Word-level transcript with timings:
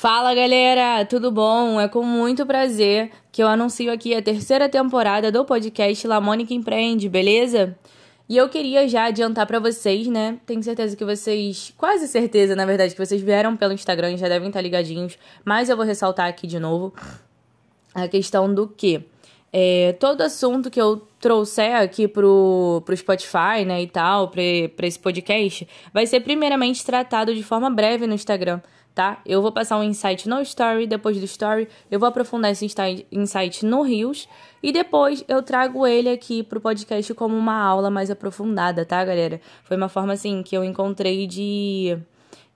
Fala 0.00 0.32
galera, 0.32 1.04
tudo 1.04 1.28
bom? 1.32 1.80
É 1.80 1.88
com 1.88 2.04
muito 2.04 2.46
prazer 2.46 3.10
que 3.32 3.42
eu 3.42 3.48
anuncio 3.48 3.92
aqui 3.92 4.14
a 4.14 4.22
terceira 4.22 4.68
temporada 4.68 5.32
do 5.32 5.44
podcast 5.44 6.06
La 6.06 6.20
Mônica 6.20 6.54
Empreende, 6.54 7.08
beleza? 7.08 7.76
E 8.28 8.36
eu 8.36 8.48
queria 8.48 8.86
já 8.86 9.06
adiantar 9.06 9.44
para 9.44 9.58
vocês, 9.58 10.06
né? 10.06 10.38
Tenho 10.46 10.62
certeza 10.62 10.94
que 10.94 11.04
vocês, 11.04 11.74
quase 11.76 12.06
certeza, 12.06 12.54
na 12.54 12.64
verdade, 12.64 12.94
que 12.94 13.04
vocês 13.04 13.20
vieram 13.20 13.56
pelo 13.56 13.72
Instagram 13.72 14.12
e 14.12 14.18
já 14.18 14.28
devem 14.28 14.46
estar 14.46 14.60
ligadinhos, 14.60 15.18
mas 15.44 15.68
eu 15.68 15.76
vou 15.76 15.84
ressaltar 15.84 16.28
aqui 16.28 16.46
de 16.46 16.60
novo 16.60 16.94
a 17.92 18.06
questão 18.06 18.54
do 18.54 18.68
que 18.68 19.04
é, 19.52 19.96
todo 19.98 20.20
assunto 20.20 20.70
que 20.70 20.80
eu 20.80 21.08
trouxer 21.18 21.74
aqui 21.74 22.06
pro, 22.06 22.84
pro 22.86 22.96
Spotify, 22.96 23.64
né, 23.66 23.82
e 23.82 23.88
tal, 23.88 24.28
pra, 24.28 24.42
pra 24.76 24.86
esse 24.86 24.98
podcast, 25.00 25.66
vai 25.92 26.06
ser 26.06 26.20
primeiramente 26.20 26.86
tratado 26.86 27.34
de 27.34 27.42
forma 27.42 27.68
breve 27.68 28.06
no 28.06 28.14
Instagram 28.14 28.60
tá? 28.94 29.20
Eu 29.24 29.40
vou 29.40 29.52
passar 29.52 29.78
um 29.78 29.82
insight 29.84 30.28
no 30.28 30.40
story, 30.42 30.86
depois 30.86 31.16
do 31.18 31.24
story 31.24 31.68
eu 31.90 32.00
vou 32.00 32.08
aprofundar 32.08 32.50
esse 32.50 32.66
insight 33.12 33.64
no 33.64 33.82
Rios 33.82 34.28
e 34.62 34.72
depois 34.72 35.24
eu 35.28 35.42
trago 35.42 35.86
ele 35.86 36.08
aqui 36.08 36.42
pro 36.42 36.60
podcast 36.60 37.14
como 37.14 37.36
uma 37.36 37.62
aula 37.62 37.90
mais 37.90 38.10
aprofundada, 38.10 38.84
tá, 38.84 39.04
galera? 39.04 39.40
Foi 39.62 39.76
uma 39.76 39.88
forma 39.88 40.12
assim 40.12 40.42
que 40.42 40.56
eu 40.56 40.64
encontrei 40.64 41.26
de 41.26 41.96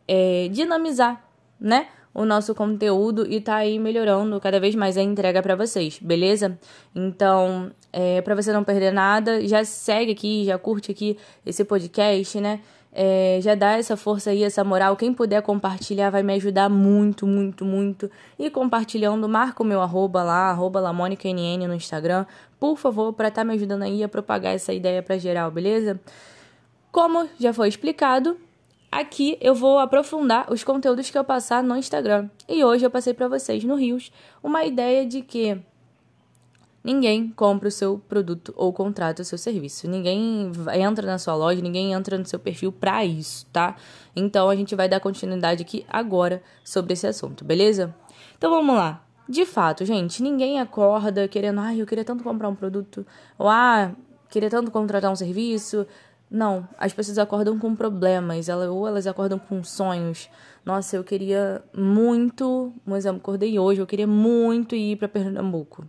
é, 0.08 0.48
dinamizar, 0.50 1.24
né? 1.60 1.86
O 2.14 2.24
nosso 2.24 2.54
conteúdo 2.54 3.24
e 3.26 3.40
tá 3.40 3.56
aí 3.56 3.78
melhorando 3.78 4.38
cada 4.40 4.60
vez 4.60 4.74
mais 4.74 4.98
a 4.98 5.02
entrega 5.02 5.40
para 5.40 5.56
vocês, 5.56 5.98
beleza? 5.98 6.58
Então, 6.94 7.70
é, 7.92 8.20
para 8.20 8.34
você 8.34 8.52
não 8.52 8.64
perder 8.64 8.92
nada, 8.92 9.46
já 9.46 9.64
segue 9.64 10.12
aqui, 10.12 10.44
já 10.44 10.58
curte 10.58 10.90
aqui 10.90 11.16
esse 11.46 11.64
podcast, 11.64 12.38
né? 12.40 12.60
É, 12.94 13.38
já 13.40 13.54
dá 13.54 13.78
essa 13.78 13.96
força 13.96 14.30
aí, 14.30 14.44
essa 14.44 14.62
moral. 14.62 14.96
Quem 14.96 15.14
puder 15.14 15.40
compartilhar 15.40 16.10
vai 16.10 16.22
me 16.22 16.34
ajudar 16.34 16.68
muito, 16.68 17.26
muito, 17.26 17.64
muito. 17.64 18.10
E 18.38 18.50
compartilhando, 18.50 19.26
marca 19.28 19.62
o 19.62 19.66
meu 19.66 19.80
arroba 19.80 20.22
lá, 20.22 20.50
arroba 20.50 20.78
LamônicaNN 20.78 21.66
no 21.66 21.74
Instagram, 21.74 22.26
por 22.60 22.76
favor, 22.76 23.12
para 23.14 23.28
estar 23.28 23.40
tá 23.40 23.44
me 23.44 23.54
ajudando 23.54 23.82
aí 23.82 24.04
a 24.04 24.08
propagar 24.08 24.54
essa 24.54 24.72
ideia 24.74 25.02
para 25.02 25.16
geral, 25.16 25.50
beleza? 25.50 25.98
Como 26.90 27.26
já 27.40 27.54
foi 27.54 27.68
explicado, 27.68 28.36
aqui 28.90 29.38
eu 29.40 29.54
vou 29.54 29.78
aprofundar 29.78 30.52
os 30.52 30.62
conteúdos 30.62 31.08
que 31.08 31.16
eu 31.16 31.24
passar 31.24 31.62
no 31.62 31.74
Instagram. 31.76 32.28
E 32.46 32.62
hoje 32.62 32.84
eu 32.84 32.90
passei 32.90 33.14
para 33.14 33.26
vocês 33.26 33.64
no 33.64 33.74
Rios 33.74 34.12
uma 34.42 34.64
ideia 34.64 35.06
de 35.06 35.22
que 35.22 35.58
ninguém 36.84 37.30
compra 37.30 37.68
o 37.68 37.70
seu 37.70 37.98
produto 38.08 38.52
ou 38.56 38.72
contrata 38.72 39.22
o 39.22 39.24
seu 39.24 39.38
serviço. 39.38 39.88
Ninguém 39.88 40.50
entra 40.74 41.06
na 41.06 41.18
sua 41.18 41.34
loja, 41.34 41.60
ninguém 41.60 41.92
entra 41.92 42.18
no 42.18 42.26
seu 42.26 42.38
perfil 42.38 42.72
para 42.72 43.04
isso, 43.04 43.46
tá? 43.52 43.76
Então 44.14 44.48
a 44.48 44.56
gente 44.56 44.74
vai 44.74 44.88
dar 44.88 45.00
continuidade 45.00 45.62
aqui 45.62 45.84
agora 45.88 46.42
sobre 46.64 46.92
esse 46.92 47.06
assunto, 47.06 47.44
beleza? 47.44 47.94
Então 48.36 48.50
vamos 48.50 48.74
lá. 48.74 49.04
De 49.28 49.46
fato, 49.46 49.84
gente, 49.84 50.22
ninguém 50.22 50.60
acorda 50.60 51.28
querendo, 51.28 51.60
ai, 51.60 51.80
eu 51.80 51.86
queria 51.86 52.04
tanto 52.04 52.24
comprar 52.24 52.48
um 52.48 52.54
produto, 52.54 53.06
ou 53.38 53.48
ah, 53.48 53.92
queria 54.28 54.50
tanto 54.50 54.70
contratar 54.70 55.10
um 55.10 55.16
serviço. 55.16 55.86
Não, 56.28 56.66
as 56.78 56.92
pessoas 56.92 57.18
acordam 57.18 57.58
com 57.58 57.74
problemas, 57.76 58.48
ou 58.48 58.88
elas 58.88 59.06
acordam 59.06 59.38
com 59.38 59.62
sonhos. 59.62 60.28
Nossa, 60.64 60.96
eu 60.96 61.04
queria 61.04 61.62
muito, 61.76 62.72
por 62.84 62.96
exemplo, 62.96 63.18
acordei 63.18 63.58
hoje, 63.58 63.80
eu 63.80 63.86
queria 63.86 64.06
muito 64.06 64.74
ir 64.74 64.96
para 64.96 65.08
Pernambuco 65.08 65.86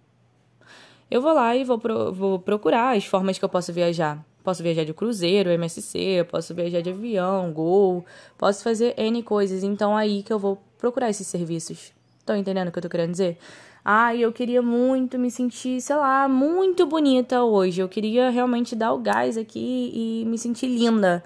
eu 1.13 1.21
vou 1.21 1.31
lá 1.31 1.55
e 1.55 1.63
vou, 1.63 1.77
pro, 1.77 2.11
vou 2.11 2.39
procurar 2.39 2.97
as 2.97 3.05
formas 3.05 3.37
que 3.37 3.45
eu 3.45 3.49
posso 3.49 3.71
viajar. 3.71 4.25
Posso 4.43 4.63
viajar 4.63 4.83
de 4.83 4.95
cruzeiro, 4.95 5.51
MSC, 5.51 6.25
posso 6.27 6.55
viajar 6.55 6.81
de 6.81 6.89
avião, 6.89 7.53
Gol, 7.53 8.03
posso 8.35 8.63
fazer 8.63 8.95
N 8.97 9.21
coisas. 9.21 9.63
Então 9.63 9.95
aí 9.95 10.23
que 10.23 10.33
eu 10.33 10.39
vou 10.39 10.59
procurar 10.75 11.11
esses 11.11 11.27
serviços. 11.27 11.93
Estão 12.17 12.35
entendendo 12.35 12.69
o 12.69 12.71
que 12.71 12.79
eu 12.79 12.81
tô 12.81 12.89
querendo 12.89 13.11
dizer? 13.11 13.37
Ah, 13.85 14.15
eu 14.15 14.33
queria 14.33 14.63
muito 14.63 15.19
me 15.19 15.29
sentir, 15.29 15.79
sei 15.81 15.97
lá, 15.97 16.27
muito 16.27 16.83
bonita 16.87 17.43
hoje. 17.43 17.79
Eu 17.79 17.87
queria 17.87 18.31
realmente 18.31 18.75
dar 18.75 18.91
o 18.91 18.97
gás 18.97 19.37
aqui 19.37 19.91
e 19.93 20.25
me 20.25 20.39
sentir 20.39 20.65
linda. 20.65 21.23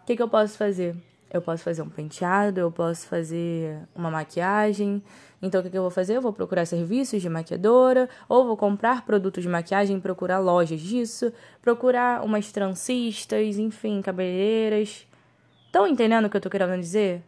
O 0.00 0.06
que, 0.06 0.16
que 0.16 0.22
eu 0.22 0.28
posso 0.28 0.56
fazer? 0.56 0.96
Eu 1.32 1.40
posso 1.40 1.62
fazer 1.62 1.80
um 1.80 1.88
penteado, 1.88 2.60
eu 2.60 2.70
posso 2.70 3.06
fazer 3.06 3.78
uma 3.96 4.10
maquiagem. 4.10 5.02
Então, 5.40 5.62
o 5.62 5.64
que, 5.64 5.74
eu 5.74 5.80
vou 5.80 5.90
fazer? 5.90 6.14
Eu 6.14 6.20
vou 6.20 6.30
procurar 6.30 6.66
serviços 6.66 7.22
de 7.22 7.28
maquiadora, 7.30 8.06
ou 8.28 8.44
vou 8.44 8.54
comprar 8.54 9.06
produtos 9.06 9.42
de 9.42 9.48
maquiagem, 9.48 9.98
procurar 9.98 10.40
lojas 10.40 10.78
disso, 10.78 11.32
procurar 11.62 12.22
umas 12.22 12.52
trancistas, 12.52 13.56
enfim, 13.56 14.02
cabeleireiras. 14.02 15.06
Estão 15.64 15.86
entendendo 15.86 16.26
o 16.26 16.30
que 16.30 16.36
eu 16.36 16.40
tô 16.40 16.50
querendo 16.50 16.78
dizer? 16.78 17.22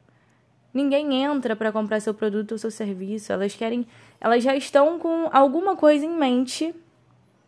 Ninguém 0.75 1.25
entra 1.25 1.57
para 1.57 1.73
comprar 1.73 1.99
seu 2.01 2.13
produto 2.13 2.53
ou 2.53 2.59
seu 2.59 2.71
serviço. 2.71 3.33
Elas 3.33 3.55
querem. 3.55 3.87
Elas 4.21 4.45
já 4.45 4.55
estão 4.55 4.99
com 4.99 5.31
alguma 5.33 5.77
coisa 5.77 6.05
em 6.05 6.15
mente 6.15 6.75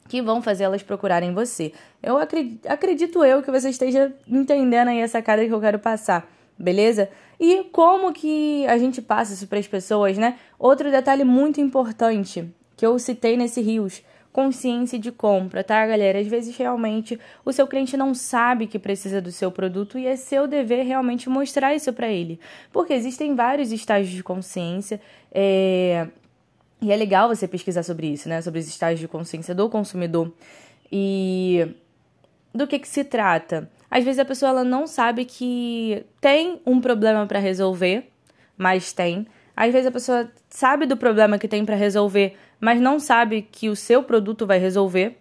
que 0.09 0.23
vão 0.23 0.41
fazer 0.41 0.65
elas 0.65 0.83
procurarem 0.83 1.35
você. 1.35 1.73
Eu 2.03 2.17
acredito, 2.17 2.67
acredito 2.67 3.25
eu 3.25 3.43
que 3.43 3.51
você 3.51 3.69
esteja 3.69 4.11
entendendo 4.27 4.89
aí 4.89 5.01
essa 5.01 5.21
cara 5.21 5.45
que 5.45 5.53
eu 5.53 5.61
quero 5.61 5.79
passar 5.79 6.27
beleza? 6.59 7.09
E 7.39 7.65
como 7.65 8.13
que 8.13 8.67
a 8.67 8.79
gente 8.79 9.03
passa 9.03 9.35
isso 9.35 9.47
para 9.47 9.59
as 9.59 9.67
pessoas, 9.67 10.17
né? 10.17 10.39
Outro 10.59 10.91
detalhe 10.91 11.25
muito 11.25 11.61
importante 11.61 12.49
que 12.77 12.87
eu 12.87 12.99
citei 12.99 13.37
nesse 13.37 13.61
Rios, 13.61 14.03
consciência 14.33 14.99
de 14.99 15.11
compra, 15.11 15.65
tá, 15.65 15.87
galera? 15.87 16.19
Às 16.19 16.27
vezes 16.27 16.57
realmente 16.57 17.19
o 17.45 17.53
seu 17.53 17.67
cliente 17.67 17.97
não 17.97 18.15
sabe 18.15 18.67
que 18.67 18.79
precisa 18.79 19.21
do 19.21 19.33
seu 19.33 19.51
produto 19.51 19.99
e 19.99 20.07
é 20.07 20.17
seu 20.17 20.47
dever 20.47 20.85
realmente 20.85 21.29
mostrar 21.29 21.75
isso 21.75 21.93
para 21.93 22.09
ele, 22.09 22.39
porque 22.73 22.93
existem 22.93 23.35
vários 23.35 23.73
estágios 23.73 24.15
de 24.15 24.23
consciência. 24.23 25.01
É... 25.33 26.07
E 26.83 26.93
é 26.93 26.97
legal 26.97 27.29
você 27.29 27.49
pesquisar 27.49 27.83
sobre 27.83 28.09
isso, 28.09 28.29
né? 28.29 28.43
Sobre 28.43 28.61
os 28.61 28.69
estágios 28.69 29.01
de 29.01 29.09
consciência 29.09 29.55
do 29.55 29.69
consumidor. 29.71 30.31
E 30.93 31.67
do 32.55 32.67
que, 32.67 32.79
que 32.79 32.87
se 32.87 33.05
trata? 33.05 33.71
Às 33.91 34.05
vezes 34.05 34.19
a 34.19 34.25
pessoa 34.25 34.51
ela 34.51 34.65
não 34.65 34.87
sabe 34.87 35.25
que 35.25 36.05
tem 36.21 36.61
um 36.67 36.81
problema 36.81 37.27
para 37.27 37.39
resolver, 37.39 38.11
mas 38.57 38.93
tem. 38.93 39.27
Às 39.57 39.73
vezes 39.73 39.87
a 39.87 39.93
pessoa 39.93 40.31
sabe 40.51 40.87
do 40.87 40.97
problema 40.97 41.39
que 41.39 41.49
tem 41.49 41.65
para 41.65 41.77
resolver, 41.77 42.37
mas 42.61 42.81
não 42.81 42.99
sabe 42.99 43.43
que 43.43 43.69
o 43.69 43.77
seu 43.77 44.03
produto 44.03 44.47
vai 44.47 44.59
resolver. 44.59 45.19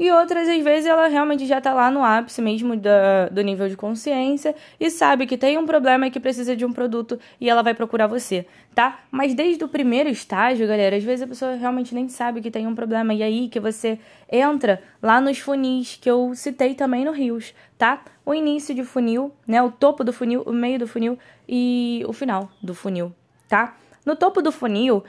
E 0.00 0.10
outras, 0.10 0.48
às 0.48 0.64
vezes, 0.64 0.86
ela 0.86 1.08
realmente 1.08 1.44
já 1.44 1.58
está 1.58 1.74
lá 1.74 1.90
no 1.90 2.02
ápice 2.02 2.40
mesmo 2.40 2.74
da, 2.74 3.28
do 3.28 3.42
nível 3.42 3.68
de 3.68 3.76
consciência 3.76 4.54
e 4.80 4.88
sabe 4.88 5.26
que 5.26 5.36
tem 5.36 5.58
um 5.58 5.66
problema 5.66 6.06
e 6.06 6.10
que 6.10 6.18
precisa 6.18 6.56
de 6.56 6.64
um 6.64 6.72
produto 6.72 7.20
e 7.38 7.50
ela 7.50 7.62
vai 7.62 7.74
procurar 7.74 8.06
você, 8.06 8.46
tá? 8.74 9.00
Mas 9.10 9.34
desde 9.34 9.62
o 9.62 9.68
primeiro 9.68 10.08
estágio, 10.08 10.66
galera, 10.66 10.96
às 10.96 11.04
vezes 11.04 11.22
a 11.22 11.26
pessoa 11.26 11.54
realmente 11.54 11.94
nem 11.94 12.08
sabe 12.08 12.40
que 12.40 12.50
tem 12.50 12.66
um 12.66 12.74
problema. 12.74 13.12
E 13.12 13.22
aí 13.22 13.48
que 13.50 13.60
você 13.60 13.98
entra 14.32 14.82
lá 15.02 15.20
nos 15.20 15.38
funis 15.38 15.98
que 16.00 16.10
eu 16.10 16.32
citei 16.34 16.74
também 16.74 17.04
no 17.04 17.12
Rios, 17.12 17.52
tá? 17.76 18.02
O 18.24 18.32
início 18.32 18.74
de 18.74 18.84
funil, 18.84 19.30
né? 19.46 19.60
O 19.60 19.70
topo 19.70 20.02
do 20.02 20.14
funil, 20.14 20.40
o 20.46 20.52
meio 20.54 20.78
do 20.78 20.86
funil 20.86 21.18
e 21.46 22.02
o 22.08 22.14
final 22.14 22.50
do 22.62 22.74
funil, 22.74 23.12
tá? 23.50 23.76
No 24.06 24.16
topo 24.16 24.40
do 24.40 24.50
funil 24.50 25.04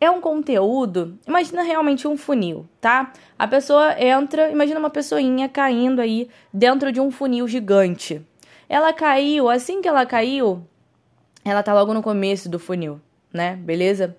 é 0.00 0.10
um 0.10 0.20
conteúdo, 0.20 1.18
imagina 1.26 1.62
realmente 1.62 2.06
um 2.06 2.16
funil, 2.16 2.68
tá? 2.80 3.12
A 3.38 3.48
pessoa 3.48 3.98
entra, 4.00 4.50
imagina 4.50 4.78
uma 4.78 4.90
pessoinha 4.90 5.48
caindo 5.48 6.00
aí 6.00 6.28
dentro 6.52 6.92
de 6.92 7.00
um 7.00 7.10
funil 7.10 7.48
gigante. 7.48 8.20
Ela 8.68 8.92
caiu, 8.92 9.48
assim 9.48 9.80
que 9.80 9.88
ela 9.88 10.04
caiu, 10.04 10.62
ela 11.44 11.62
tá 11.62 11.72
logo 11.72 11.94
no 11.94 12.02
começo 12.02 12.48
do 12.48 12.58
funil, 12.58 13.00
né? 13.32 13.56
Beleza? 13.56 14.16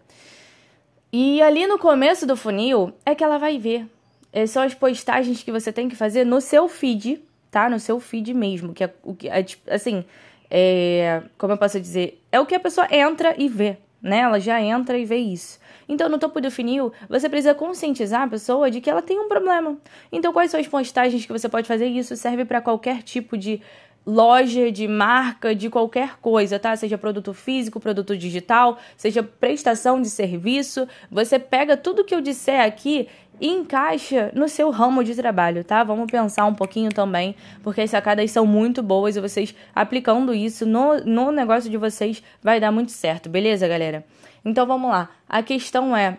E 1.12 1.42
ali 1.42 1.68
no 1.68 1.78
começo 1.78 2.26
do 2.26 2.36
funil 2.36 2.94
é 3.06 3.14
que 3.14 3.24
ela 3.24 3.38
vai 3.38 3.58
ver. 3.58 3.88
É, 4.34 4.46
são 4.46 4.64
as 4.64 4.74
postagens 4.74 5.44
que 5.44 5.52
você 5.52 5.72
tem 5.72 5.88
que 5.88 5.96
fazer 5.96 6.26
no 6.26 6.42
seu 6.42 6.68
feed, 6.68 7.24
tá? 7.52 7.70
No 7.70 7.80
seu 7.80 8.00
feed 8.00 8.34
mesmo, 8.34 8.74
que 8.74 8.84
é 8.84 8.94
o 9.04 9.14
que 9.14 9.30
é, 9.30 9.44
tipo, 9.44 9.72
assim, 9.72 10.04
é, 10.50 11.22
como 11.38 11.54
eu 11.54 11.58
posso 11.58 11.80
dizer, 11.80 12.22
é 12.32 12.40
o 12.40 12.46
que 12.46 12.56
a 12.56 12.60
pessoa 12.60 12.88
entra 12.92 13.36
e 13.38 13.48
vê, 13.48 13.78
né? 14.02 14.20
Ela 14.20 14.40
já 14.40 14.62
entra 14.62 14.98
e 14.98 15.06
vê 15.06 15.18
isso. 15.18 15.60
Então, 15.90 16.10
no 16.10 16.18
topo 16.18 16.42
do 16.42 16.52
funil, 16.52 16.92
você 17.08 17.30
precisa 17.30 17.56
conscientizar 17.56 18.24
a 18.24 18.28
pessoa 18.28 18.70
de 18.70 18.82
que 18.82 18.90
ela 18.90 19.02
tem 19.02 19.20
um 19.20 19.28
problema. 19.28 19.78
Então, 20.12 20.34
quais 20.34 20.52
são 20.52 20.60
as 20.60 20.68
postagens 20.68 21.26
que 21.26 21.32
você 21.32 21.48
pode 21.48 21.68
fazer? 21.68 21.88
Isso 21.88 22.16
serve 22.16 22.44
para 22.44 22.62
qualquer 22.62 23.02
tipo 23.04 23.38
de 23.38 23.62
loja, 24.08 24.72
de 24.72 24.88
marca, 24.88 25.54
de 25.54 25.70
qualquer 25.70 26.18
coisa, 26.22 26.58
tá? 26.58 26.74
Seja 26.78 26.98
produto 26.98 27.34
físico, 27.34 27.78
produto 27.78 28.16
digital, 28.16 28.78
seja 28.96 29.22
prestação 29.22 30.02
de 30.02 30.10
serviço. 30.10 30.88
Você 31.12 31.38
pega 31.38 31.76
tudo 31.76 32.06
que 32.06 32.16
eu 32.16 32.22
disser 32.22 32.62
aqui 32.62 33.10
e 33.40 33.48
encaixa 33.50 34.32
no 34.34 34.48
seu 34.48 34.70
ramo 34.70 35.04
de 35.04 35.16
trabalho, 35.16 35.64
tá? 35.64 35.84
Vamos 35.84 36.12
pensar 36.12 36.46
um 36.46 36.54
pouquinho 36.54 36.90
também, 36.90 37.36
porque 37.64 37.82
as 37.82 37.90
sacadas 37.90 38.32
são 38.32 38.46
muito 38.46 38.82
boas 38.82 39.16
e 39.16 39.22
vocês 39.22 39.54
aplicando 39.74 40.34
isso 40.34 40.66
no, 40.66 40.98
no 41.06 41.32
negócio 41.32 41.70
de 41.70 41.78
vocês 41.78 42.24
vai 42.42 42.60
dar 42.60 42.72
muito 42.72 42.92
certo, 42.92 43.30
beleza, 43.30 43.68
galera? 43.68 44.06
Então 44.44 44.66
vamos 44.66 44.90
lá. 44.90 45.10
A 45.28 45.44
questão 45.44 45.96
é 45.96 46.18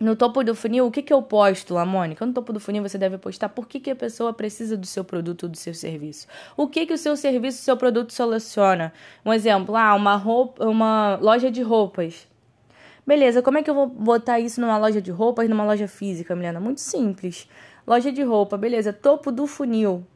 no 0.00 0.14
topo 0.14 0.44
do 0.44 0.54
funil, 0.54 0.86
o 0.86 0.90
que, 0.92 1.02
que 1.02 1.12
eu 1.12 1.20
posto 1.20 1.74
Mônica? 1.84 2.24
No 2.24 2.32
topo 2.32 2.52
do 2.52 2.60
funil 2.60 2.82
você 2.82 2.96
deve 2.96 3.18
postar 3.18 3.48
por 3.48 3.66
que, 3.66 3.80
que 3.80 3.90
a 3.90 3.96
pessoa 3.96 4.32
precisa 4.32 4.76
do 4.76 4.86
seu 4.86 5.02
produto 5.02 5.44
ou 5.44 5.48
do 5.48 5.56
seu 5.56 5.74
serviço. 5.74 6.26
O 6.56 6.68
que, 6.68 6.86
que 6.86 6.92
o 6.92 6.98
seu 6.98 7.16
serviço, 7.16 7.58
o 7.58 7.64
seu 7.64 7.76
produto 7.76 8.12
soluciona. 8.12 8.92
Um 9.24 9.32
exemplo, 9.32 9.74
ah, 9.74 9.94
uma 9.94 10.14
roupa, 10.14 10.64
uma 10.64 11.18
loja 11.20 11.50
de 11.50 11.62
roupas. 11.62 12.28
Beleza, 13.08 13.40
como 13.40 13.56
é 13.56 13.62
que 13.62 13.70
eu 13.70 13.74
vou 13.74 13.86
botar 13.86 14.38
isso 14.38 14.60
numa 14.60 14.76
loja 14.76 15.00
de 15.00 15.10
roupas, 15.10 15.48
numa 15.48 15.64
loja 15.64 15.88
física, 15.88 16.36
Milena? 16.36 16.60
Muito 16.60 16.82
simples. 16.82 17.48
Loja 17.86 18.12
de 18.12 18.22
roupa, 18.22 18.58
beleza, 18.58 18.92
topo 18.92 19.32
do 19.32 19.46
funil. 19.46 20.06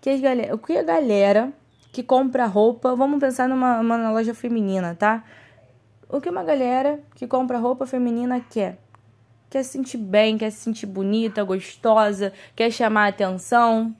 Que 0.00 0.18
galera, 0.18 0.52
o 0.52 0.58
que 0.58 0.76
a 0.76 0.82
galera 0.82 1.52
que 1.92 2.02
compra 2.02 2.46
roupa, 2.46 2.96
vamos 2.96 3.20
pensar 3.20 3.48
numa, 3.48 3.80
numa 3.84 4.10
loja 4.10 4.34
feminina, 4.34 4.96
tá? 4.96 5.22
O 6.08 6.20
que 6.20 6.28
uma 6.28 6.42
galera 6.42 6.98
que 7.14 7.24
compra 7.24 7.56
roupa 7.56 7.86
feminina 7.86 8.40
quer? 8.40 8.78
quer 9.48 9.62
se 9.62 9.70
sentir 9.70 9.98
bem, 9.98 10.36
quer 10.36 10.50
se 10.50 10.58
sentir 10.58 10.86
bonita, 10.86 11.44
gostosa, 11.44 12.32
quer 12.56 12.72
chamar 12.72 13.10
atenção. 13.10 13.94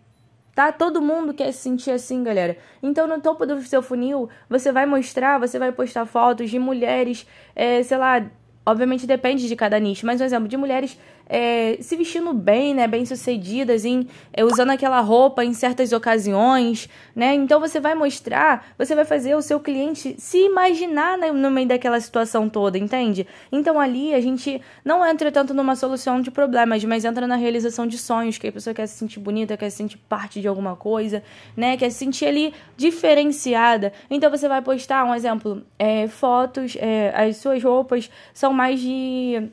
Tá? 0.54 0.72
Todo 0.72 1.00
mundo 1.00 1.32
quer 1.32 1.52
se 1.52 1.60
sentir 1.60 1.92
assim, 1.92 2.24
galera. 2.24 2.56
Então, 2.82 3.06
no 3.06 3.20
topo 3.20 3.46
do 3.46 3.62
seu 3.62 3.80
funil, 3.80 4.28
você 4.48 4.72
vai 4.72 4.86
mostrar, 4.86 5.38
você 5.38 5.56
vai 5.56 5.70
postar 5.70 6.04
fotos 6.04 6.50
de 6.50 6.58
mulheres, 6.58 7.26
é, 7.54 7.82
sei 7.82 7.96
lá, 7.96 8.24
obviamente 8.70 9.06
depende 9.06 9.48
de 9.48 9.56
cada 9.56 9.78
nicho, 9.78 10.06
mas 10.06 10.20
um 10.20 10.24
exemplo 10.24 10.48
de 10.48 10.56
mulheres 10.56 10.96
é, 11.30 11.78
se 11.80 11.94
vestindo 11.94 12.34
bem, 12.34 12.74
né, 12.74 12.88
bem 12.88 13.06
sucedidas, 13.06 13.84
em, 13.84 14.08
é, 14.32 14.44
usando 14.44 14.70
aquela 14.70 15.00
roupa 15.00 15.44
em 15.44 15.54
certas 15.54 15.92
ocasiões, 15.92 16.88
né? 17.14 17.32
Então 17.34 17.60
você 17.60 17.78
vai 17.78 17.94
mostrar, 17.94 18.66
você 18.76 18.96
vai 18.96 19.04
fazer 19.04 19.36
o 19.36 19.40
seu 19.40 19.60
cliente 19.60 20.16
se 20.18 20.38
imaginar 20.38 21.16
né, 21.16 21.30
no 21.30 21.48
meio 21.48 21.68
daquela 21.68 22.00
situação 22.00 22.48
toda, 22.48 22.76
entende? 22.76 23.28
Então 23.52 23.78
ali 23.78 24.12
a 24.12 24.20
gente 24.20 24.60
não 24.84 25.06
entra 25.06 25.30
tanto 25.30 25.54
numa 25.54 25.76
solução 25.76 26.20
de 26.20 26.32
problemas, 26.32 26.84
mas 26.84 27.04
entra 27.04 27.28
na 27.28 27.36
realização 27.36 27.86
de 27.86 27.96
sonhos, 27.96 28.36
que 28.36 28.48
a 28.48 28.52
pessoa 28.52 28.74
quer 28.74 28.88
se 28.88 28.98
sentir 28.98 29.20
bonita, 29.20 29.56
quer 29.56 29.70
se 29.70 29.76
sentir 29.76 29.98
parte 30.08 30.40
de 30.40 30.48
alguma 30.48 30.74
coisa, 30.74 31.22
né? 31.56 31.76
Quer 31.76 31.90
se 31.90 31.98
sentir 31.98 32.26
ali 32.26 32.52
diferenciada. 32.76 33.92
Então 34.10 34.28
você 34.28 34.48
vai 34.48 34.60
postar, 34.62 35.04
um 35.04 35.14
exemplo, 35.14 35.62
é, 35.78 36.08
fotos, 36.08 36.76
é, 36.76 37.12
as 37.14 37.36
suas 37.36 37.62
roupas 37.62 38.10
são 38.34 38.52
mais 38.52 38.80
de 38.80 39.48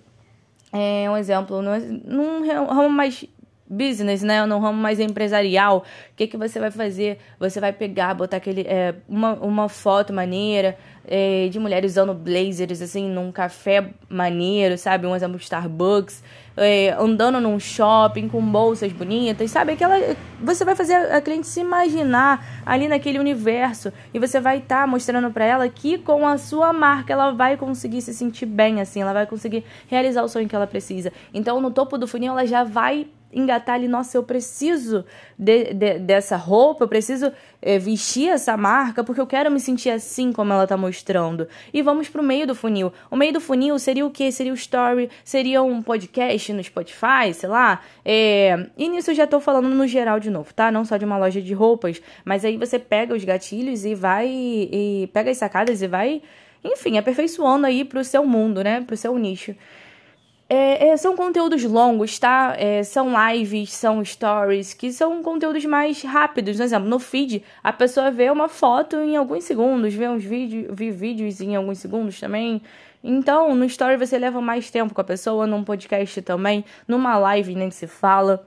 é, 0.71 1.09
um 1.09 1.17
exemplo, 1.17 1.61
num 1.61 2.45
ramo 2.67 2.89
mais 2.89 3.25
business, 3.69 4.21
né? 4.21 4.45
Num 4.45 4.59
ramo 4.59 4.79
mais 4.79 4.99
empresarial, 4.99 5.79
o 5.79 6.15
que, 6.15 6.27
que 6.27 6.37
você 6.37 6.59
vai 6.59 6.71
fazer? 6.71 7.17
Você 7.39 7.59
vai 7.59 7.73
pegar, 7.73 8.13
botar 8.13 8.37
aquele, 8.37 8.61
é, 8.61 8.95
uma, 9.07 9.33
uma 9.33 9.69
foto 9.69 10.13
maneira 10.13 10.77
é, 11.07 11.47
de 11.49 11.59
mulheres 11.59 11.91
usando 11.93 12.13
blazers, 12.13 12.81
assim, 12.81 13.09
num 13.09 13.31
café 13.31 13.89
maneiro, 14.09 14.77
sabe? 14.77 15.07
Um 15.07 15.15
exemplo, 15.15 15.37
Starbucks 15.37 16.23
é, 16.57 16.95
andando 16.99 17.39
num 17.39 17.59
shopping 17.59 18.27
com 18.27 18.41
bolsas 18.41 18.91
bonitas, 18.91 19.51
sabe? 19.51 19.73
Aquela, 19.73 19.95
você 20.41 20.65
vai 20.65 20.75
fazer 20.75 20.95
a 20.95 21.21
cliente 21.21 21.47
se 21.47 21.61
imaginar 21.61 22.63
ali 22.65 22.87
naquele 22.87 23.19
universo 23.19 23.93
e 24.13 24.19
você 24.19 24.39
vai 24.39 24.57
estar 24.57 24.81
tá 24.81 24.87
mostrando 24.87 25.31
para 25.31 25.45
ela 25.45 25.69
que 25.69 25.99
com 25.99 26.27
a 26.27 26.37
sua 26.37 26.73
marca 26.73 27.13
ela 27.13 27.31
vai 27.31 27.55
conseguir 27.55 28.01
se 28.01 28.13
sentir 28.13 28.47
bem, 28.47 28.81
assim, 28.81 29.01
ela 29.01 29.13
vai 29.13 29.27
conseguir 29.27 29.63
realizar 29.87 30.23
o 30.23 30.27
sonho 30.27 30.49
que 30.49 30.55
ela 30.55 30.67
precisa. 30.67 31.13
Então, 31.31 31.61
no 31.61 31.69
topo 31.69 31.97
do 31.97 32.07
funil, 32.07 32.31
ela 32.31 32.45
já 32.45 32.63
vai 32.63 33.07
engatar 33.31 33.75
ali, 33.75 33.87
nossa, 33.87 34.17
eu 34.17 34.23
preciso 34.23 35.05
de, 35.37 35.73
de, 35.73 35.99
dessa 35.99 36.35
roupa, 36.35 36.83
eu 36.83 36.87
preciso 36.87 37.31
é, 37.61 37.77
vestir 37.77 38.29
essa 38.29 38.55
marca 38.55 39.03
porque 39.03 39.19
eu 39.19 39.27
quero 39.27 39.51
me 39.51 39.59
sentir 39.59 39.89
assim 39.89 40.31
como 40.31 40.53
ela 40.53 40.63
está 40.63 40.77
mostrando. 40.77 41.47
E 41.73 41.81
vamos 41.81 42.07
para 42.09 42.21
o 42.21 42.23
meio 42.23 42.47
do 42.47 42.55
funil. 42.55 42.91
O 43.11 43.15
meio 43.15 43.33
do 43.33 43.41
funil 43.41 43.77
seria 43.77 44.05
o 44.05 44.09
que? 44.09 44.31
Seria 44.31 44.51
o 44.51 44.55
story, 44.55 45.09
seria 45.23 45.61
um 45.61 45.81
podcast 45.81 46.53
no 46.53 46.63
Spotify, 46.63 47.33
sei 47.33 47.49
lá. 47.49 47.81
É... 48.05 48.67
E 48.77 48.87
nisso 48.89 49.11
eu 49.11 49.15
já 49.15 49.25
estou 49.25 49.39
falando 49.39 49.69
no 49.69 49.87
geral 49.87 50.19
de 50.19 50.29
novo, 50.29 50.53
tá? 50.53 50.71
Não 50.71 50.85
só 50.85 50.97
de 50.97 51.05
uma 51.05 51.17
loja 51.17 51.41
de 51.41 51.53
roupas, 51.53 52.01
mas 52.23 52.45
aí 52.45 52.57
você 52.57 52.79
pega 52.79 53.13
os 53.13 53.23
gatilhos 53.23 53.85
e 53.85 53.93
vai, 53.93 54.27
e 54.29 55.09
pega 55.13 55.31
as 55.31 55.37
sacadas 55.37 55.81
e 55.81 55.87
vai, 55.87 56.21
enfim, 56.63 56.97
aperfeiçoando 56.97 57.65
aí 57.65 57.83
para 57.83 57.99
o 57.99 58.03
seu 58.03 58.25
mundo, 58.25 58.63
né? 58.63 58.81
Para 58.81 58.93
o 58.93 58.97
seu 58.97 59.17
nicho. 59.17 59.55
É, 60.49 60.89
é, 60.89 60.97
são 60.97 61.15
conteúdos 61.15 61.61
longos, 61.65 62.17
tá? 62.17 62.55
É, 62.57 62.81
são 62.81 63.11
lives, 63.29 63.73
são 63.73 64.03
stories, 64.03 64.73
que 64.73 64.93
são 64.93 65.21
conteúdos 65.21 65.65
mais 65.65 66.01
rápidos. 66.03 66.55
Por 66.55 66.63
exemplo, 66.63 66.87
no 66.87 66.99
feed, 66.99 67.43
a 67.61 67.73
pessoa 67.73 68.09
vê 68.09 68.29
uma 68.29 68.47
foto 68.47 68.95
em 68.95 69.17
alguns 69.17 69.43
segundos, 69.43 69.93
vê 69.93 70.07
uns 70.07 70.23
vídeos, 70.23 70.67
vê 70.69 70.89
vídeos 70.89 71.41
em 71.41 71.55
alguns 71.55 71.79
segundos 71.79 72.17
também. 72.17 72.61
Então, 73.03 73.53
no 73.55 73.65
story 73.65 73.97
você 73.97 74.17
leva 74.17 74.39
mais 74.39 74.71
tempo 74.71 74.93
com 74.93 75.01
a 75.01 75.03
pessoa, 75.03 75.45
num 75.45 75.63
podcast 75.63 76.21
também, 76.21 76.63
numa 76.87 77.17
live 77.17 77.53
nem 77.53 77.69
se 77.69 77.85
fala 77.85 78.45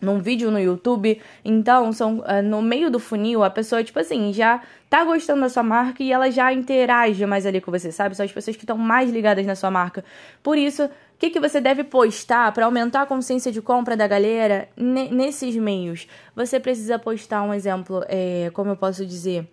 num 0.00 0.18
vídeo 0.18 0.50
no 0.50 0.58
YouTube. 0.58 1.20
Então, 1.44 1.92
são 1.92 2.18
uh, 2.18 2.42
no 2.42 2.62
meio 2.62 2.90
do 2.90 2.98
funil, 2.98 3.42
a 3.44 3.50
pessoa, 3.50 3.82
tipo 3.82 3.98
assim, 3.98 4.32
já 4.32 4.62
tá 4.88 5.04
gostando 5.04 5.40
da 5.40 5.48
sua 5.48 5.62
marca 5.62 6.02
e 6.02 6.12
ela 6.12 6.30
já 6.30 6.52
interage 6.52 7.24
mais 7.26 7.44
ali 7.44 7.60
com 7.60 7.70
você, 7.70 7.92
sabe? 7.92 8.14
São 8.14 8.24
as 8.24 8.32
pessoas 8.32 8.56
que 8.56 8.64
estão 8.64 8.78
mais 8.78 9.10
ligadas 9.10 9.44
na 9.44 9.54
sua 9.54 9.70
marca. 9.70 10.04
Por 10.42 10.56
isso, 10.56 10.88
o 11.18 11.20
que, 11.20 11.30
que 11.30 11.40
você 11.40 11.60
deve 11.60 11.82
postar 11.82 12.52
para 12.52 12.64
aumentar 12.64 13.02
a 13.02 13.06
consciência 13.06 13.50
de 13.50 13.60
compra 13.60 13.96
da 13.96 14.06
galera 14.06 14.68
nesses 14.76 15.56
meios? 15.56 16.06
Você 16.36 16.60
precisa 16.60 16.96
postar 16.96 17.42
um 17.42 17.52
exemplo, 17.52 18.04
é, 18.06 18.52
como 18.54 18.70
eu 18.70 18.76
posso 18.76 19.04
dizer? 19.04 19.44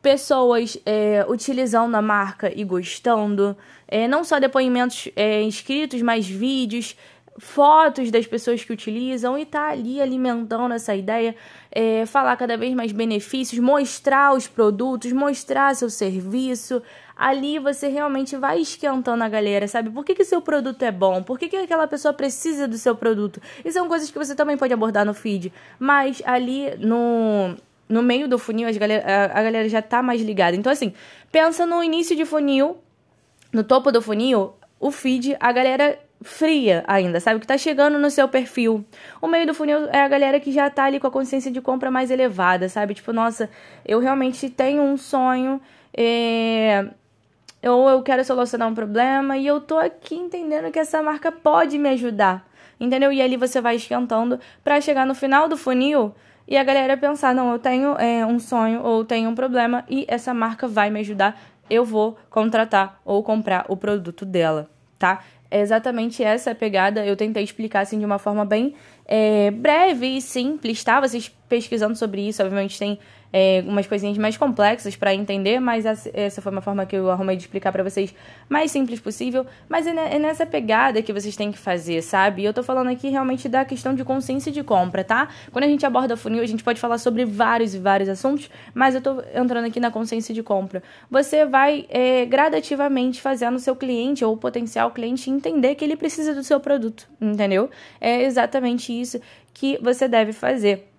pessoas 0.00 0.76
é, 0.84 1.24
utilizando 1.28 1.94
a 1.94 2.02
marca 2.02 2.50
e 2.52 2.64
gostando, 2.64 3.56
é, 3.86 4.08
não 4.08 4.24
só 4.24 4.40
depoimentos 4.40 5.08
é, 5.14 5.42
escritos, 5.42 6.02
mas 6.02 6.26
vídeos, 6.26 6.96
fotos 7.38 8.10
das 8.10 8.26
pessoas 8.26 8.64
que 8.64 8.72
utilizam 8.72 9.38
e 9.38 9.46
tá 9.46 9.68
ali 9.68 10.00
alimentando 10.00 10.74
essa 10.74 10.94
ideia, 10.94 11.36
é, 11.70 12.04
falar 12.04 12.36
cada 12.36 12.56
vez 12.56 12.74
mais 12.74 12.90
benefícios, 12.90 13.60
mostrar 13.60 14.34
os 14.34 14.48
produtos, 14.48 15.12
mostrar 15.12 15.74
seu 15.76 15.88
serviço. 15.88 16.82
Ali 17.22 17.60
você 17.60 17.86
realmente 17.86 18.36
vai 18.36 18.58
esquentando 18.58 19.22
a 19.22 19.28
galera, 19.28 19.68
sabe? 19.68 19.90
Por 19.90 20.04
que, 20.04 20.12
que 20.12 20.24
seu 20.24 20.42
produto 20.42 20.82
é 20.82 20.90
bom? 20.90 21.22
Por 21.22 21.38
que, 21.38 21.48
que 21.48 21.56
aquela 21.56 21.86
pessoa 21.86 22.12
precisa 22.12 22.66
do 22.66 22.76
seu 22.76 22.96
produto? 22.96 23.40
E 23.64 23.70
são 23.70 23.86
coisas 23.86 24.10
que 24.10 24.18
você 24.18 24.34
também 24.34 24.56
pode 24.56 24.74
abordar 24.74 25.06
no 25.06 25.14
feed. 25.14 25.52
Mas 25.78 26.20
ali 26.26 26.74
no, 26.78 27.54
no 27.88 28.02
meio 28.02 28.26
do 28.26 28.40
funil, 28.40 28.68
as 28.68 28.76
galera, 28.76 29.30
a, 29.32 29.40
galera 29.40 29.68
já 29.68 29.80
tá 29.80 30.02
mais 30.02 30.20
ligada. 30.20 30.56
Então, 30.56 30.72
assim, 30.72 30.92
pensa 31.30 31.64
no 31.64 31.80
início 31.80 32.16
de 32.16 32.24
funil, 32.24 32.78
no 33.52 33.62
topo 33.62 33.92
do 33.92 34.02
funil, 34.02 34.54
o 34.80 34.90
feed, 34.90 35.36
a 35.38 35.52
galera 35.52 35.96
fria 36.22 36.82
ainda, 36.88 37.20
sabe? 37.20 37.38
Que 37.38 37.46
tá 37.46 37.56
chegando 37.56 38.00
no 38.00 38.10
seu 38.10 38.26
perfil. 38.26 38.84
O 39.20 39.28
meio 39.28 39.46
do 39.46 39.54
funil 39.54 39.86
é 39.92 40.02
a 40.02 40.08
galera 40.08 40.40
que 40.40 40.50
já 40.50 40.68
tá 40.68 40.86
ali 40.86 40.98
com 40.98 41.06
a 41.06 41.10
consciência 41.12 41.52
de 41.52 41.60
compra 41.60 41.88
mais 41.88 42.10
elevada, 42.10 42.68
sabe? 42.68 42.94
Tipo, 42.94 43.12
nossa, 43.12 43.48
eu 43.86 44.00
realmente 44.00 44.50
tenho 44.50 44.82
um 44.82 44.96
sonho, 44.96 45.60
é... 45.96 46.88
ou 47.62 47.88
eu 47.88 48.02
quero 48.02 48.24
solucionar 48.24 48.68
um 48.68 48.74
problema 48.74 49.36
e 49.36 49.46
eu 49.46 49.60
tô 49.60 49.78
aqui 49.78 50.14
entendendo 50.14 50.70
que 50.70 50.78
essa 50.78 51.02
marca 51.02 51.30
pode 51.30 51.78
me 51.78 51.88
ajudar, 51.90 52.46
entendeu? 52.80 53.12
E 53.12 53.22
ali 53.22 53.36
você 53.36 53.60
vai 53.60 53.76
esquentando 53.76 54.40
para 54.64 54.80
chegar 54.80 55.06
no 55.06 55.14
final 55.14 55.48
do 55.48 55.56
funil 55.56 56.14
e 56.46 56.56
a 56.56 56.64
galera 56.64 56.96
pensar, 56.96 57.34
não, 57.34 57.52
eu 57.52 57.58
tenho 57.58 57.96
é, 57.98 58.26
um 58.26 58.38
sonho 58.38 58.82
ou 58.82 59.04
tenho 59.04 59.30
um 59.30 59.34
problema 59.34 59.84
e 59.88 60.04
essa 60.08 60.34
marca 60.34 60.66
vai 60.66 60.90
me 60.90 61.00
ajudar, 61.00 61.40
eu 61.70 61.84
vou 61.84 62.18
contratar 62.28 63.00
ou 63.04 63.22
comprar 63.22 63.64
o 63.68 63.76
produto 63.76 64.26
dela, 64.26 64.68
tá? 64.98 65.22
É 65.50 65.60
exatamente 65.60 66.24
essa 66.24 66.54
pegada. 66.54 67.04
Eu 67.04 67.14
tentei 67.14 67.44
explicar 67.44 67.80
assim 67.80 67.98
de 67.98 68.06
uma 68.06 68.18
forma 68.18 68.42
bem 68.42 68.74
é, 69.04 69.50
breve 69.50 70.16
e 70.16 70.20
simples, 70.20 70.82
tá? 70.82 70.98
Vocês 70.98 71.30
pesquisando 71.52 71.94
sobre 71.94 72.26
isso, 72.26 72.42
obviamente 72.42 72.78
tem 72.78 72.98
é, 73.30 73.62
umas 73.66 73.86
coisinhas 73.86 74.16
mais 74.16 74.38
complexas 74.38 74.96
para 74.96 75.14
entender, 75.14 75.60
mas 75.60 75.84
essa 75.84 76.40
foi 76.40 76.50
uma 76.50 76.62
forma 76.62 76.86
que 76.86 76.96
eu 76.96 77.10
arrumei 77.10 77.36
de 77.36 77.42
explicar 77.42 77.70
para 77.70 77.82
vocês 77.82 78.14
mais 78.48 78.70
simples 78.70 79.00
possível. 79.00 79.44
Mas 79.68 79.86
é, 79.86 79.90
é 79.90 80.18
nessa 80.18 80.46
pegada 80.46 81.02
que 81.02 81.12
vocês 81.12 81.36
têm 81.36 81.52
que 81.52 81.58
fazer, 81.58 82.00
sabe? 82.00 82.42
Eu 82.42 82.54
tô 82.54 82.62
falando 82.62 82.88
aqui 82.88 83.10
realmente 83.10 83.50
da 83.50 83.66
questão 83.66 83.94
de 83.94 84.02
consciência 84.02 84.50
de 84.50 84.62
compra, 84.62 85.04
tá? 85.04 85.28
Quando 85.50 85.64
a 85.64 85.68
gente 85.68 85.84
aborda 85.84 86.16
funil, 86.16 86.42
a 86.42 86.46
gente 86.46 86.64
pode 86.64 86.80
falar 86.80 86.96
sobre 86.96 87.22
vários 87.26 87.74
e 87.74 87.78
vários 87.78 88.08
assuntos, 88.08 88.48
mas 88.72 88.94
eu 88.94 89.02
tô 89.02 89.22
entrando 89.34 89.66
aqui 89.66 89.78
na 89.78 89.90
consciência 89.90 90.34
de 90.34 90.42
compra. 90.42 90.82
Você 91.10 91.44
vai 91.44 91.84
é, 91.90 92.24
gradativamente 92.24 93.20
fazendo 93.20 93.56
o 93.56 93.60
seu 93.60 93.76
cliente 93.76 94.24
ou 94.24 94.38
potencial 94.38 94.90
cliente 94.90 95.28
entender 95.28 95.74
que 95.74 95.84
ele 95.84 95.96
precisa 95.96 96.34
do 96.34 96.42
seu 96.42 96.58
produto, 96.58 97.06
entendeu? 97.20 97.68
É 98.00 98.22
exatamente 98.22 98.98
isso 98.98 99.20
que 99.52 99.78
você 99.82 100.08
deve 100.08 100.32
fazer. 100.32 100.91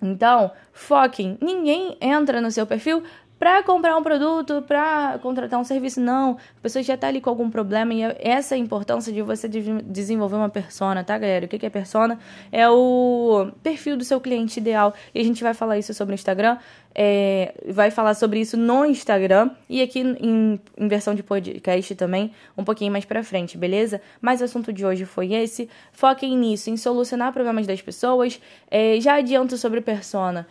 Então, 0.00 0.50
foquem. 0.72 1.38
Ninguém 1.40 1.96
entra 2.00 2.40
no 2.40 2.50
seu 2.50 2.66
perfil 2.66 3.02
para 3.38 3.62
comprar 3.62 3.96
um 3.96 4.02
produto, 4.02 4.62
para 4.62 5.18
contratar 5.22 5.60
um 5.60 5.64
serviço. 5.64 6.00
Não, 6.00 6.32
a 6.58 6.60
pessoa 6.62 6.82
já 6.82 6.94
está 6.94 7.08
ali 7.08 7.20
com 7.20 7.28
algum 7.28 7.50
problema 7.50 7.92
e 7.92 8.02
é 8.02 8.16
essa 8.18 8.54
é 8.54 8.56
a 8.56 8.58
importância 8.58 9.12
de 9.12 9.22
você 9.22 9.48
desenvolver 9.48 10.36
uma 10.36 10.48
persona, 10.48 11.04
tá, 11.04 11.16
galera? 11.18 11.44
O 11.44 11.48
que 11.48 11.64
é 11.64 11.70
persona? 11.70 12.18
É 12.50 12.68
o 12.68 13.50
perfil 13.62 13.96
do 13.96 14.04
seu 14.04 14.20
cliente 14.20 14.58
ideal. 14.58 14.94
E 15.14 15.20
a 15.20 15.24
gente 15.24 15.42
vai 15.42 15.54
falar 15.54 15.78
isso 15.78 15.92
sobre 15.92 16.14
o 16.14 16.16
Instagram, 16.16 16.58
é, 16.94 17.54
vai 17.68 17.90
falar 17.90 18.14
sobre 18.14 18.40
isso 18.40 18.56
no 18.56 18.86
Instagram 18.86 19.50
e 19.68 19.82
aqui 19.82 20.00
em, 20.00 20.58
em 20.76 20.88
versão 20.88 21.14
de 21.14 21.22
podcast 21.22 21.94
também, 21.94 22.32
um 22.56 22.64
pouquinho 22.64 22.90
mais 22.90 23.04
pra 23.04 23.22
frente, 23.22 23.58
beleza? 23.58 24.00
Mas 24.18 24.40
o 24.40 24.44
assunto 24.44 24.72
de 24.72 24.84
hoje 24.86 25.04
foi 25.04 25.34
esse. 25.34 25.68
Foquem 25.92 26.36
nisso, 26.36 26.70
em 26.70 26.76
solucionar 26.76 27.32
problemas 27.34 27.66
das 27.66 27.82
pessoas. 27.82 28.40
É, 28.70 28.98
já 28.98 29.16
adianto 29.16 29.58
sobre 29.58 29.82
persona. 29.82 30.46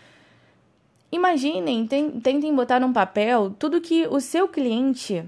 Imaginem, 1.16 1.88
tentem 1.88 2.54
botar 2.54 2.78
num 2.78 2.92
papel 2.92 3.56
tudo 3.58 3.80
que 3.80 4.06
o 4.08 4.20
seu 4.20 4.50
cliente 4.50 5.24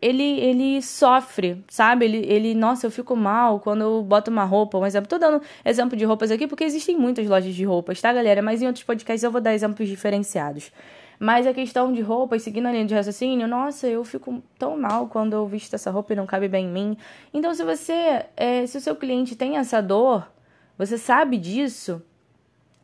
ele, 0.00 0.22
ele 0.22 0.80
sofre, 0.80 1.64
sabe? 1.68 2.04
Ele, 2.04 2.18
ele, 2.18 2.54
nossa, 2.54 2.86
eu 2.86 2.92
fico 2.92 3.16
mal 3.16 3.58
quando 3.58 3.80
eu 3.80 4.02
boto 4.04 4.30
uma 4.30 4.44
roupa, 4.44 4.78
um 4.78 4.86
exemplo. 4.86 5.08
Tô 5.08 5.18
dando 5.18 5.42
exemplo 5.64 5.96
de 5.96 6.04
roupas 6.04 6.30
aqui 6.30 6.46
porque 6.46 6.62
existem 6.62 6.96
muitas 6.96 7.26
lojas 7.26 7.52
de 7.52 7.64
roupas, 7.64 8.00
tá, 8.00 8.12
galera? 8.12 8.40
Mas 8.40 8.62
em 8.62 8.66
outros 8.66 8.84
podcasts 8.84 9.24
eu 9.24 9.32
vou 9.32 9.40
dar 9.40 9.52
exemplos 9.52 9.88
diferenciados. 9.88 10.70
Mas 11.18 11.44
a 11.44 11.52
questão 11.52 11.92
de 11.92 12.00
roupas, 12.00 12.42
seguindo 12.42 12.66
a 12.66 12.72
linha 12.72 12.86
de 12.86 12.94
raciocínio, 12.94 13.48
nossa, 13.48 13.88
eu 13.88 14.04
fico 14.04 14.40
tão 14.56 14.78
mal 14.78 15.08
quando 15.08 15.32
eu 15.32 15.44
visto 15.44 15.74
essa 15.74 15.90
roupa 15.90 16.12
e 16.12 16.16
não 16.16 16.24
cabe 16.24 16.46
bem 16.46 16.66
em 16.66 16.70
mim. 16.70 16.96
Então, 17.34 17.52
se 17.52 17.64
você, 17.64 18.26
é, 18.36 18.64
se 18.64 18.78
o 18.78 18.80
seu 18.80 18.94
cliente 18.94 19.34
tem 19.34 19.58
essa 19.58 19.82
dor, 19.82 20.30
você 20.78 20.96
sabe 20.96 21.36
disso, 21.36 22.00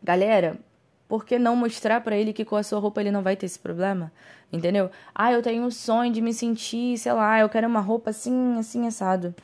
galera, 0.02 0.58
por 1.08 1.24
que 1.24 1.38
não 1.38 1.54
mostrar 1.56 2.00
para 2.00 2.16
ele 2.16 2.32
que 2.32 2.44
com 2.44 2.56
a 2.56 2.62
sua 2.62 2.78
roupa 2.78 3.00
ele 3.00 3.10
não 3.10 3.22
vai 3.22 3.36
ter 3.36 3.46
esse 3.46 3.58
problema? 3.58 4.12
Entendeu? 4.52 4.90
Ah, 5.14 5.32
eu 5.32 5.42
tenho 5.42 5.62
um 5.64 5.70
sonho 5.70 6.12
de 6.12 6.20
me 6.20 6.32
sentir, 6.32 6.98
sei 6.98 7.12
lá, 7.12 7.40
eu 7.40 7.48
quero 7.48 7.66
uma 7.66 7.80
roupa 7.80 8.10
assim, 8.10 8.58
assim, 8.58 8.86
assado. 8.86 9.34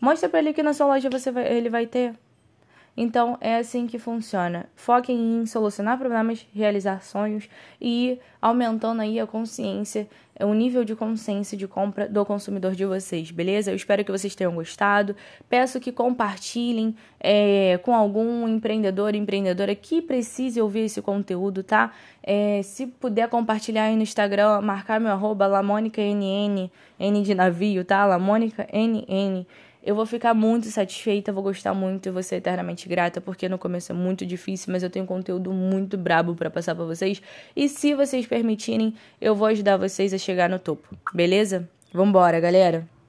Mostra 0.00 0.28
para 0.28 0.38
ele 0.38 0.52
que 0.52 0.62
na 0.62 0.72
sua 0.72 0.86
loja 0.86 1.10
você 1.10 1.30
vai, 1.30 1.46
ele 1.52 1.68
vai 1.68 1.86
ter. 1.86 2.14
Então 3.02 3.38
é 3.40 3.56
assim 3.56 3.86
que 3.86 3.98
funciona. 3.98 4.66
Foquem 4.76 5.40
em 5.40 5.46
solucionar 5.46 5.96
problemas, 5.96 6.46
realizar 6.54 7.02
sonhos 7.02 7.48
e 7.80 8.10
ir 8.10 8.20
aumentando 8.42 9.00
aí 9.00 9.18
a 9.18 9.26
consciência, 9.26 10.06
o 10.38 10.52
nível 10.52 10.84
de 10.84 10.94
consciência 10.94 11.56
de 11.56 11.66
compra 11.66 12.06
do 12.06 12.26
consumidor 12.26 12.74
de 12.74 12.84
vocês, 12.84 13.30
beleza? 13.30 13.70
Eu 13.70 13.74
espero 13.74 14.04
que 14.04 14.12
vocês 14.12 14.34
tenham 14.34 14.54
gostado. 14.54 15.16
Peço 15.48 15.80
que 15.80 15.90
compartilhem 15.90 16.94
é, 17.18 17.80
com 17.82 17.94
algum 17.94 18.46
empreendedor, 18.46 19.14
empreendedora 19.14 19.74
que 19.74 20.02
precise 20.02 20.60
ouvir 20.60 20.80
esse 20.80 21.00
conteúdo, 21.00 21.62
tá? 21.62 21.94
É, 22.22 22.60
se 22.62 22.86
puder 22.86 23.30
compartilhar 23.30 23.84
aí 23.84 23.96
no 23.96 24.02
Instagram, 24.02 24.60
marcar 24.60 25.00
meu 25.00 25.12
arroba 25.12 25.46
LamônicaNN, 25.46 26.70
N 26.98 27.22
de 27.22 27.34
navio, 27.34 27.82
tá? 27.82 28.04
LamônicaNN 28.04 29.46
eu 29.82 29.94
vou 29.94 30.06
ficar 30.06 30.34
muito 30.34 30.66
satisfeita, 30.68 31.32
vou 31.32 31.42
gostar 31.42 31.74
muito 31.74 32.06
e 32.06 32.12
vou 32.12 32.22
ser 32.22 32.36
eternamente 32.36 32.88
grata, 32.88 33.20
porque 33.20 33.48
no 33.48 33.58
começo 33.58 33.92
é 33.92 33.94
muito 33.94 34.26
difícil, 34.26 34.72
mas 34.72 34.82
eu 34.82 34.90
tenho 34.90 35.06
conteúdo 35.06 35.52
muito 35.52 35.96
brabo 35.96 36.34
para 36.34 36.50
passar 36.50 36.74
para 36.74 36.84
vocês. 36.84 37.22
E 37.56 37.68
se 37.68 37.94
vocês 37.94 38.26
permitirem, 38.26 38.94
eu 39.20 39.34
vou 39.34 39.46
ajudar 39.48 39.76
vocês 39.76 40.12
a 40.12 40.18
chegar 40.18 40.48
no 40.48 40.58
topo, 40.58 40.94
beleza? 41.14 41.68
Vambora, 41.92 42.38
galera! 42.38 42.99